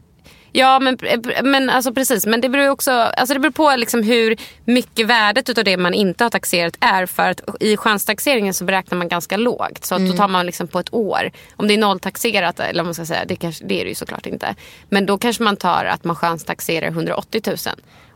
[0.52, 0.98] Ja men,
[1.42, 2.26] men alltså precis.
[2.26, 5.94] Men det beror också alltså det beror på liksom hur mycket värdet utav det man
[5.94, 7.06] inte har taxerat är.
[7.06, 9.84] För att i skönstaxeringen så beräknar man ganska lågt.
[9.84, 11.30] Så att då tar man liksom på ett år.
[11.56, 13.94] Om det är nolltaxerat, eller vad man ska säga, det, kanske, det är det ju
[13.94, 14.54] såklart inte.
[14.88, 17.56] Men då kanske man tar att man skönstaxerar 180 000.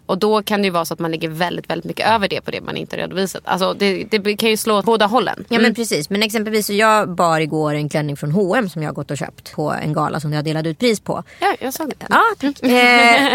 [0.07, 2.41] Och då kan det ju vara så att man ligger väldigt, väldigt mycket över det
[2.41, 3.43] på det man inte redovisat.
[3.45, 5.45] Alltså det, det kan ju slå åt båda hållen.
[5.49, 8.89] Ja men precis, men exempelvis så jag bar igår en klänning från H&M som jag
[8.89, 11.23] har gått och köpt på en gala som jag delade ut pris på.
[11.41, 12.07] Ja, jag såg det.
[12.09, 12.63] Ja, tack.
[12.63, 12.71] Eh,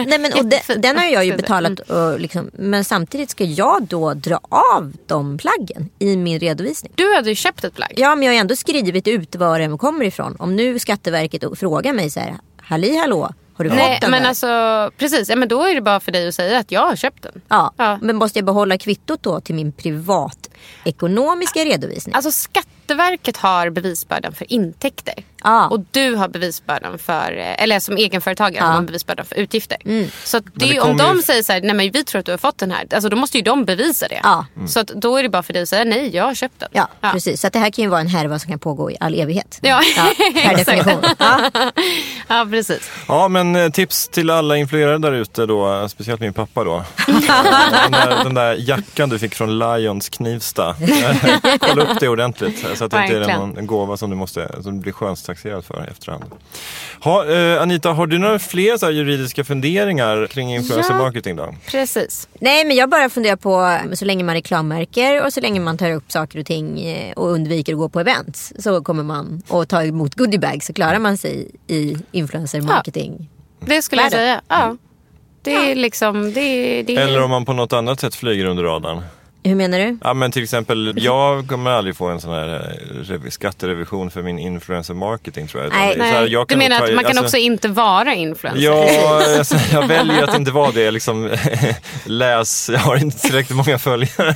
[0.07, 1.79] nej, men, och de, den har jag ju betalat.
[1.79, 4.39] Och liksom, men samtidigt ska jag då dra
[4.75, 6.91] av de plaggen i min redovisning.
[6.95, 7.93] Du hade ju köpt ett plagg.
[7.97, 10.35] Ja men jag har ändå skrivit ut var den kommer ifrån.
[10.39, 14.21] Om nu Skatteverket frågar mig så här, halli hallå, har du Nej fått den men
[14.21, 14.29] där?
[14.29, 16.95] alltså precis, ja, men då är det bara för dig att säga att jag har
[16.95, 17.41] köpt den.
[17.47, 17.99] Ja, Ja.
[18.01, 22.15] men måste jag behålla kvittot då till min privatekonomiska redovisning?
[22.15, 22.31] Alltså
[22.93, 25.13] Skatteverket har bevisbördan för intäkter.
[25.43, 25.67] Ja.
[25.67, 29.77] Och du har bevisbördan för, eh, eller som egenföretagare har man bevisbördan för utgifter.
[30.23, 32.31] Så att det om de ju- säger så här, nej men vi tror att du
[32.31, 32.85] har fått den här.
[32.93, 34.19] Alltså då måste ju de bevisa det.
[34.23, 34.45] Ja.
[34.67, 36.69] Så att då är det bara för dig att säga nej, jag har köpt den.
[36.71, 37.41] Ja, precis.
[37.41, 39.59] Så att det här kan ju vara en härva som kan pågå i all evighet.
[39.61, 40.65] Ja, per exakt.
[40.65, 41.03] definition.
[41.19, 41.51] Ja.
[42.27, 42.91] Ja, precis.
[43.07, 46.83] Ja, men eh, tips till alla influerare där ute då, speciellt min pappa då.
[47.07, 50.75] den, där, den där jackan du fick från Lions Knivsta.
[51.59, 54.63] Kolla upp det ordentligt så att det inte är någon en gåva som du, måste,
[54.63, 56.23] som du blir skönstaxerad för i efterhand.
[57.03, 60.97] Ha, eh, Anita, har du några fler så här juridiska funderingar kring influencer Ja.
[60.97, 61.55] marketing då?
[61.71, 62.27] Precis.
[62.41, 65.91] Nej men jag bara funderar på så länge man reklammärker och så länge man tar
[65.91, 69.69] upp saker och ting eh, och undviker att gå på events så kommer man att
[69.69, 73.29] ta emot goodiebags så klarar man sig i influencer marketing.
[73.65, 74.41] Det skulle jag säga.
[74.47, 74.77] Ja.
[75.41, 77.07] Det är liksom, det, är- det är...
[77.07, 79.01] Eller om man på något annat sätt flyger under radarn?
[79.43, 79.97] Hur menar du?
[80.03, 84.21] Ja men till exempel, jag kommer aldrig få en sån här eh, rev- skatterevision för
[84.21, 85.73] min influencer marketing tror jag.
[85.73, 85.95] Nej.
[85.97, 88.13] så här, Nej, jag du kan menar ta- att man kan alltså- också inte vara
[88.15, 88.61] influencer?
[88.63, 90.91] Ja, alltså, jag väljer att inte vara det.
[90.91, 91.29] Liksom,
[92.05, 94.35] läs, jag har inte tillräckligt många följare.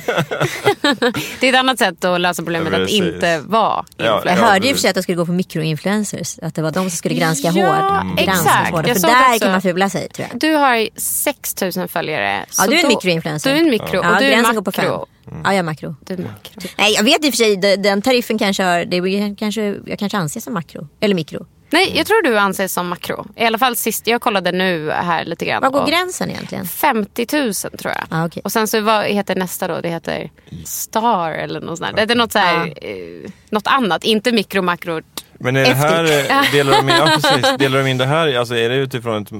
[1.40, 4.44] Det är ett annat sätt att lösa problemet Ja, att inte vara Ja, Jag influencer.
[4.44, 6.38] hörde ju för sig att de skulle gå på mikroinfluencers.
[6.42, 8.04] Att det var de som skulle granska Ja.
[8.16, 8.70] Granska exakt.
[8.70, 8.88] hård.
[8.88, 10.40] Jag För där också- kan man fula sig tror jag.
[10.40, 12.44] Du har 6000 följare.
[12.58, 13.50] Ja, du är en mikroinfluencer.
[13.50, 14.64] Du är en mikro Ja, och du är gränsen
[15.24, 15.40] makro.
[15.44, 15.96] Ja, jag är makro.
[16.00, 16.60] Du är makro.
[16.78, 17.56] Nej, jag vet i och för sig.
[17.56, 20.88] de- Den tariffen kanske har, det är kanske, jag kanske anses som makro.
[21.00, 21.46] Eller mikro.
[21.70, 23.26] Nej, jag tror du anses som makro.
[23.36, 25.62] I alla fall sist jag kollade nu här lite grann.
[25.62, 26.66] Var går gränsen egentligen?
[26.66, 28.04] 50 000 tror jag.
[28.08, 28.40] Ah, okej.
[28.44, 29.80] Och sen så vad heter nästa då?
[29.80, 30.30] Det heter
[30.64, 32.06] Star eller något sånt där.
[32.06, 34.04] Det är något, så här, eh, något annat.
[34.04, 35.00] Inte mikro, makro.
[35.44, 38.56] Men är det här, delar de in, ja, precis, delar de in det här, alltså
[38.56, 39.32] är det utifrån ett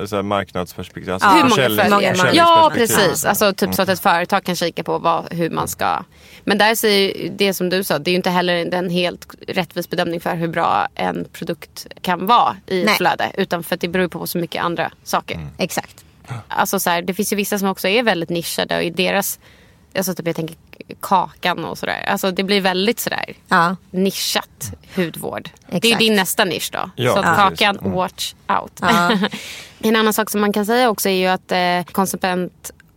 [0.00, 1.12] eh, så marknadsperspektiv?
[1.12, 1.34] Alltså Ja.
[1.34, 3.24] hur många många- Ja, precis.
[3.24, 5.98] Alltså, typ så att ett företag kan kika på vad, hur man ska...
[6.44, 9.90] Men där säger det som du sa, det är ju inte heller en helt rättvis
[9.90, 12.94] bedömning för hur bra en produkt kan vara i Nej.
[12.94, 13.30] flöde.
[13.34, 15.46] Utan för att det beror på så mycket andra saker.
[15.58, 16.04] Exakt.
[16.48, 19.38] Alltså så här, det finns ju vissa som också är väldigt nischade och i deras,
[19.96, 20.56] alltså typ jag tänker
[21.00, 22.04] kakan och sådär.
[22.08, 23.76] Alltså det blir väldigt sådär Ja.
[23.90, 25.50] nischat hudvård.
[25.66, 25.98] Det är Exakt.
[25.98, 26.90] din nästa nisch då.
[26.96, 27.58] Ja, så att precis.
[27.58, 27.92] kakan, Mm.
[27.92, 28.72] watch out.
[28.80, 29.18] Ja.
[29.88, 31.92] en annan sak som man kan säga också är ju att eh,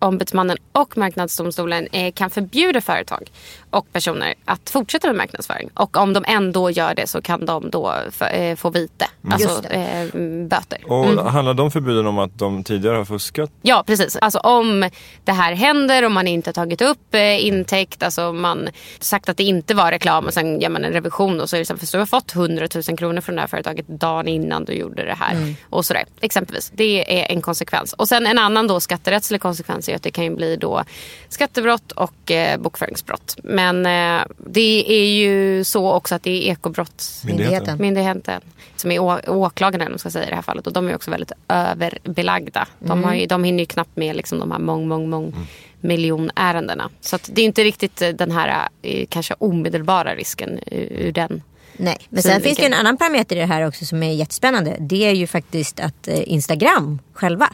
[0.06, 3.32] konsumentombudsmannen och marknadsdomstolen eh, kan förbjuda företag
[3.70, 5.70] och personer att fortsätta med marknadsföring.
[5.74, 9.50] Och om de ändå gör det så kan de då få, eh, få vite, alltså
[9.50, 10.92] Just eh, böter.
[10.92, 13.52] Och handlar de förbuden om att de tidigare har fuskat?
[13.62, 14.16] Ja precis.
[14.16, 14.90] Alltså om
[15.24, 19.44] det här händer och man inte har tagit upp intäkt, alltså man sagt att det
[19.44, 21.92] inte var reklam och sen gör man en revision och så är det så för
[21.92, 25.16] du har fått 100 000 kronor från det här företaget dagen innan du gjorde det
[25.20, 25.56] här.
[25.70, 26.04] Och sådär.
[26.22, 26.72] Exempelvis.
[26.76, 27.94] Det är en konsekvens.
[27.94, 30.84] Och sen en annan då skatterättslig konsekvens är att det kan ju bli då
[31.30, 33.38] skattebrott och eh, bokföringsbrott.
[33.44, 38.42] Men eh, det är ju så också att det är ekobrottsmyndigheten Myndigheten.
[38.76, 40.68] som är åklagaren man ska säga i det här fallet.
[40.68, 42.68] Och de är också väldigt överbelagda.
[42.80, 45.48] De, har ju, de hinner ju knappt med liksom de här mång, mång, mång
[45.82, 46.90] miljonärendena.
[47.02, 51.42] Så det är inte riktigt eh, den här eh, kanske omedelbara risken ur, ur den.
[51.78, 54.78] Nej, men sen finns det en annan parameter i det här också som är jättespännande.
[54.80, 57.50] Det är ju faktiskt att eh, Instagram själva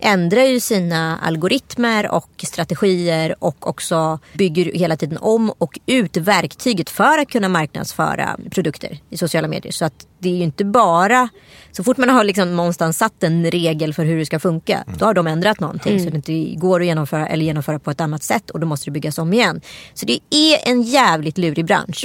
[0.00, 6.90] ändrar ju sina algoritmer och strategier och också bygger hela tiden om och ut verktyget
[6.90, 9.72] för att kunna marknadsföra produkter i sociala medier.
[9.72, 11.28] Så att det är ju inte bara,
[11.72, 15.04] så fort man har liksom någonstans satt en regel för hur det ska funka, då
[15.06, 18.22] har de ändrat någonting så det inte går att genomföra eller genomföra på ett annat
[18.22, 19.60] sätt och då måste det byggas om igen.
[19.94, 22.04] Så det är en jävligt lurig bransch.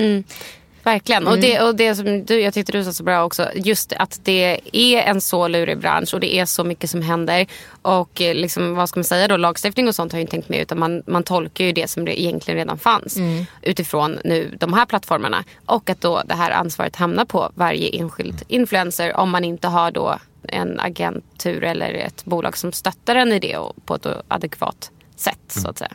[0.83, 1.27] Verkligen.
[1.27, 3.49] Och, det, och det som du, jag tyckte du sa så bra också.
[3.55, 7.45] Just att det är en så lurig bransch och det är så mycket som händer.
[7.81, 10.49] Och eh, liksom, vad ska man säga då, lagstiftning och sånt har jag inte tänkt
[10.49, 13.17] med utan man, man tolkar ju det som det egentligen redan fanns.
[13.61, 15.43] Utifrån nu de här plattformarna.
[15.65, 19.91] Och att då det här ansvaret hamnar på varje enskild influencer om man inte har
[19.91, 24.91] då en agentur eller ett bolag som stöttar en i det på ett adekvat
[25.21, 25.91] sätt så att säga.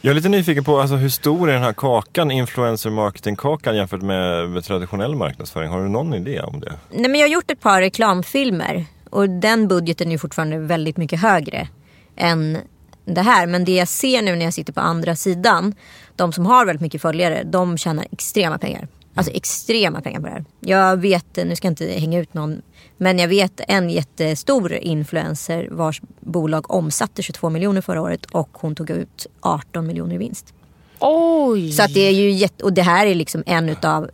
[0.00, 4.02] Jag är lite nyfiken på alltså, hur stor är den här kakan, influencer marketing-kakan jämfört
[4.02, 5.70] med, med traditionell marknadsföring?
[5.70, 6.72] Har du någon idé om det?
[6.90, 11.20] Nej, men jag har gjort ett par reklamfilmer och den budgeten är fortfarande väldigt mycket
[11.20, 11.68] högre
[12.16, 12.58] än
[13.04, 13.46] det här.
[13.46, 15.74] Men det jag ser nu när jag sitter på andra sidan,
[16.16, 18.88] de som har väldigt mycket följare, de tjänar extrema pengar.
[19.16, 20.44] Alltså extrema pengar på det här.
[20.60, 22.62] Jag vet, nu ska jag inte hänga ut någon,
[22.96, 28.74] men jag vet en jättestor influencer vars bolag omsatte 22 miljoner förra året och hon
[28.74, 30.54] tog ut 18 miljoner i vinst.
[30.98, 31.72] Oj!
[31.72, 34.10] Så att det är ju jätte, och det här är liksom en utav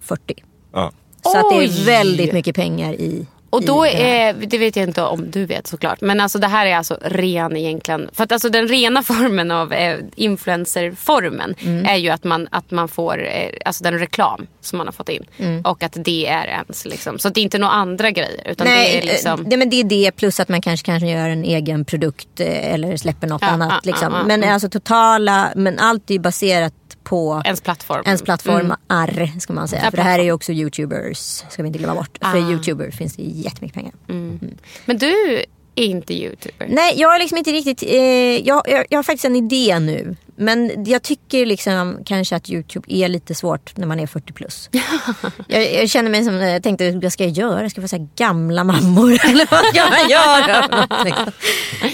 [0.00, 0.34] 40.
[0.72, 0.92] Ja.
[1.22, 5.02] Så att det är väldigt mycket pengar i Och då är, det vet jag inte
[5.02, 6.00] om du vet såklart.
[6.00, 8.10] Men alltså det här är alltså ren egentligen.
[8.12, 9.98] För att alltså den rena formen av eh,
[10.60, 11.86] influencerformen Mm.
[11.86, 15.08] är ju att man, att man får eh, alltså den reklam som man har fått
[15.08, 15.24] in.
[15.38, 15.62] Mm.
[15.62, 17.18] Och att det är ens liksom.
[17.18, 18.40] Så det är inte några andra grejer.
[18.44, 19.40] Utan Nej, det är liksom.
[19.40, 22.40] eh, det, men det är det plus att man kanske, kanske gör en egen produkt
[22.40, 23.86] eller släpper något Ja, annat.
[23.86, 24.12] liksom.
[24.12, 24.52] ja, ja, men ja.
[24.52, 26.74] alltså totala, men allt är ju baserat
[27.06, 28.02] på ens plattform.
[28.06, 29.82] ens plattformar ska man säga.
[29.84, 31.18] Ja, För det här är ju också youtubers,
[31.50, 32.18] ska vi inte glömma bort.
[32.20, 32.50] För Ah.
[32.50, 33.92] youtuber finns det jättemycket pengar.
[34.84, 35.44] Men du
[35.76, 36.66] inte youtuber.
[36.70, 40.16] Nej, jag har liksom inte riktigt, eh, jag, jag, jag har faktiskt en idé nu.
[40.38, 44.70] Men jag tycker liksom kanske att Youtube är lite svårt när man är 40 plus.
[45.48, 47.70] jag, jag känner mig som, jag tänkte vad ska jag göra?
[47.70, 49.10] Ska jag få så här gamla mammor?
[49.24, 50.86] Eller vad ska man göra?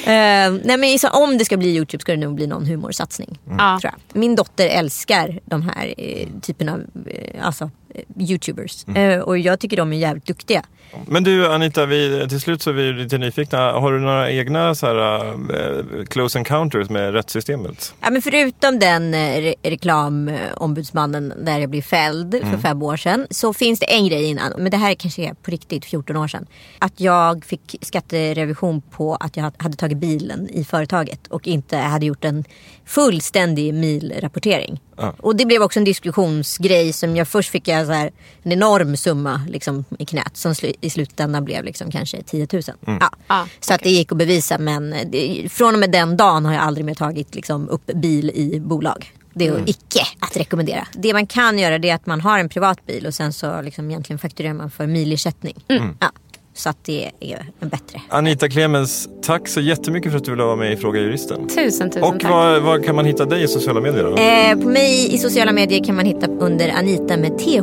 [0.05, 3.39] Eh, nej men så, om det ska bli Youtube ska det nog bli någon humorsatsning.
[3.59, 3.79] Ja.
[3.81, 4.21] Tror jag.
[4.21, 7.71] Min dotter älskar de här eh, typen av eh, alltså,
[8.19, 8.85] youtubers.
[8.89, 10.65] Eh, och jag tycker de är jävligt duktiga.
[11.07, 13.73] Men du Anita, vi, till slut så är vi lite nyfikna.
[13.73, 17.95] Har du några egna så här, eh, close encounters med rättssystemet?
[18.01, 23.27] Ja, men förutom den eh, re reklamombudsmannen där jag blev fälld för fem år sedan.
[23.31, 24.53] Så finns det en grej innan.
[24.59, 26.47] Men det här kanske är på riktigt 14 år sedan.
[26.79, 31.27] Att jag fick skatterevision på att jag hade tagit bilen i företaget.
[31.27, 32.45] Och inte hade gjort en
[32.85, 34.81] fullständig milrapportering.
[35.21, 38.11] Och det blev också en diskussionsgrej som jag först fick jag så här,
[38.43, 40.37] en enorm summa liksom, i knät.
[40.37, 42.63] Som slu i slutändan blev liksom kanske 10 000.
[42.87, 43.11] Ja.
[43.27, 46.53] Ah, Så att det gick att bevisa men det, från och med den dagen har
[46.53, 49.13] jag aldrig mer tagit liksom, upp bil i bolag.
[49.35, 50.87] Det är icke att rekommendera.
[50.93, 53.63] Det man kan göra det är att man har en privat bil och sen så
[53.63, 55.65] liksom egentligen fakturerar man för milersättning.
[56.01, 56.11] Ja.
[56.55, 58.01] Så att det är en bättre.
[58.09, 61.49] Anita Clemens, tack så jättemycket för att du ville vara med i Fråga Juristen.
[61.49, 62.31] Tusen, tusen Och tack.
[62.31, 64.17] var, var kan man hitta dig i sociala medier då?
[64.17, 67.63] Eh, på mig i sociala medier kan man hitta under Anita med th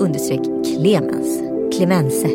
[0.00, 0.40] understreck
[0.76, 1.40] Clemens.
[1.76, 2.28] Clemense.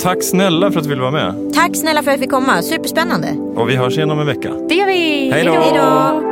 [0.00, 1.52] Tack snälla för att du ville vara med.
[1.54, 2.62] Tack snälla för att jag fick komma.
[2.62, 3.28] Superspännande.
[3.56, 4.54] Och vi hörs igen om en vecka.
[4.68, 5.30] Det gör vi.
[5.30, 5.52] Hej då.
[5.52, 6.29] Hej då.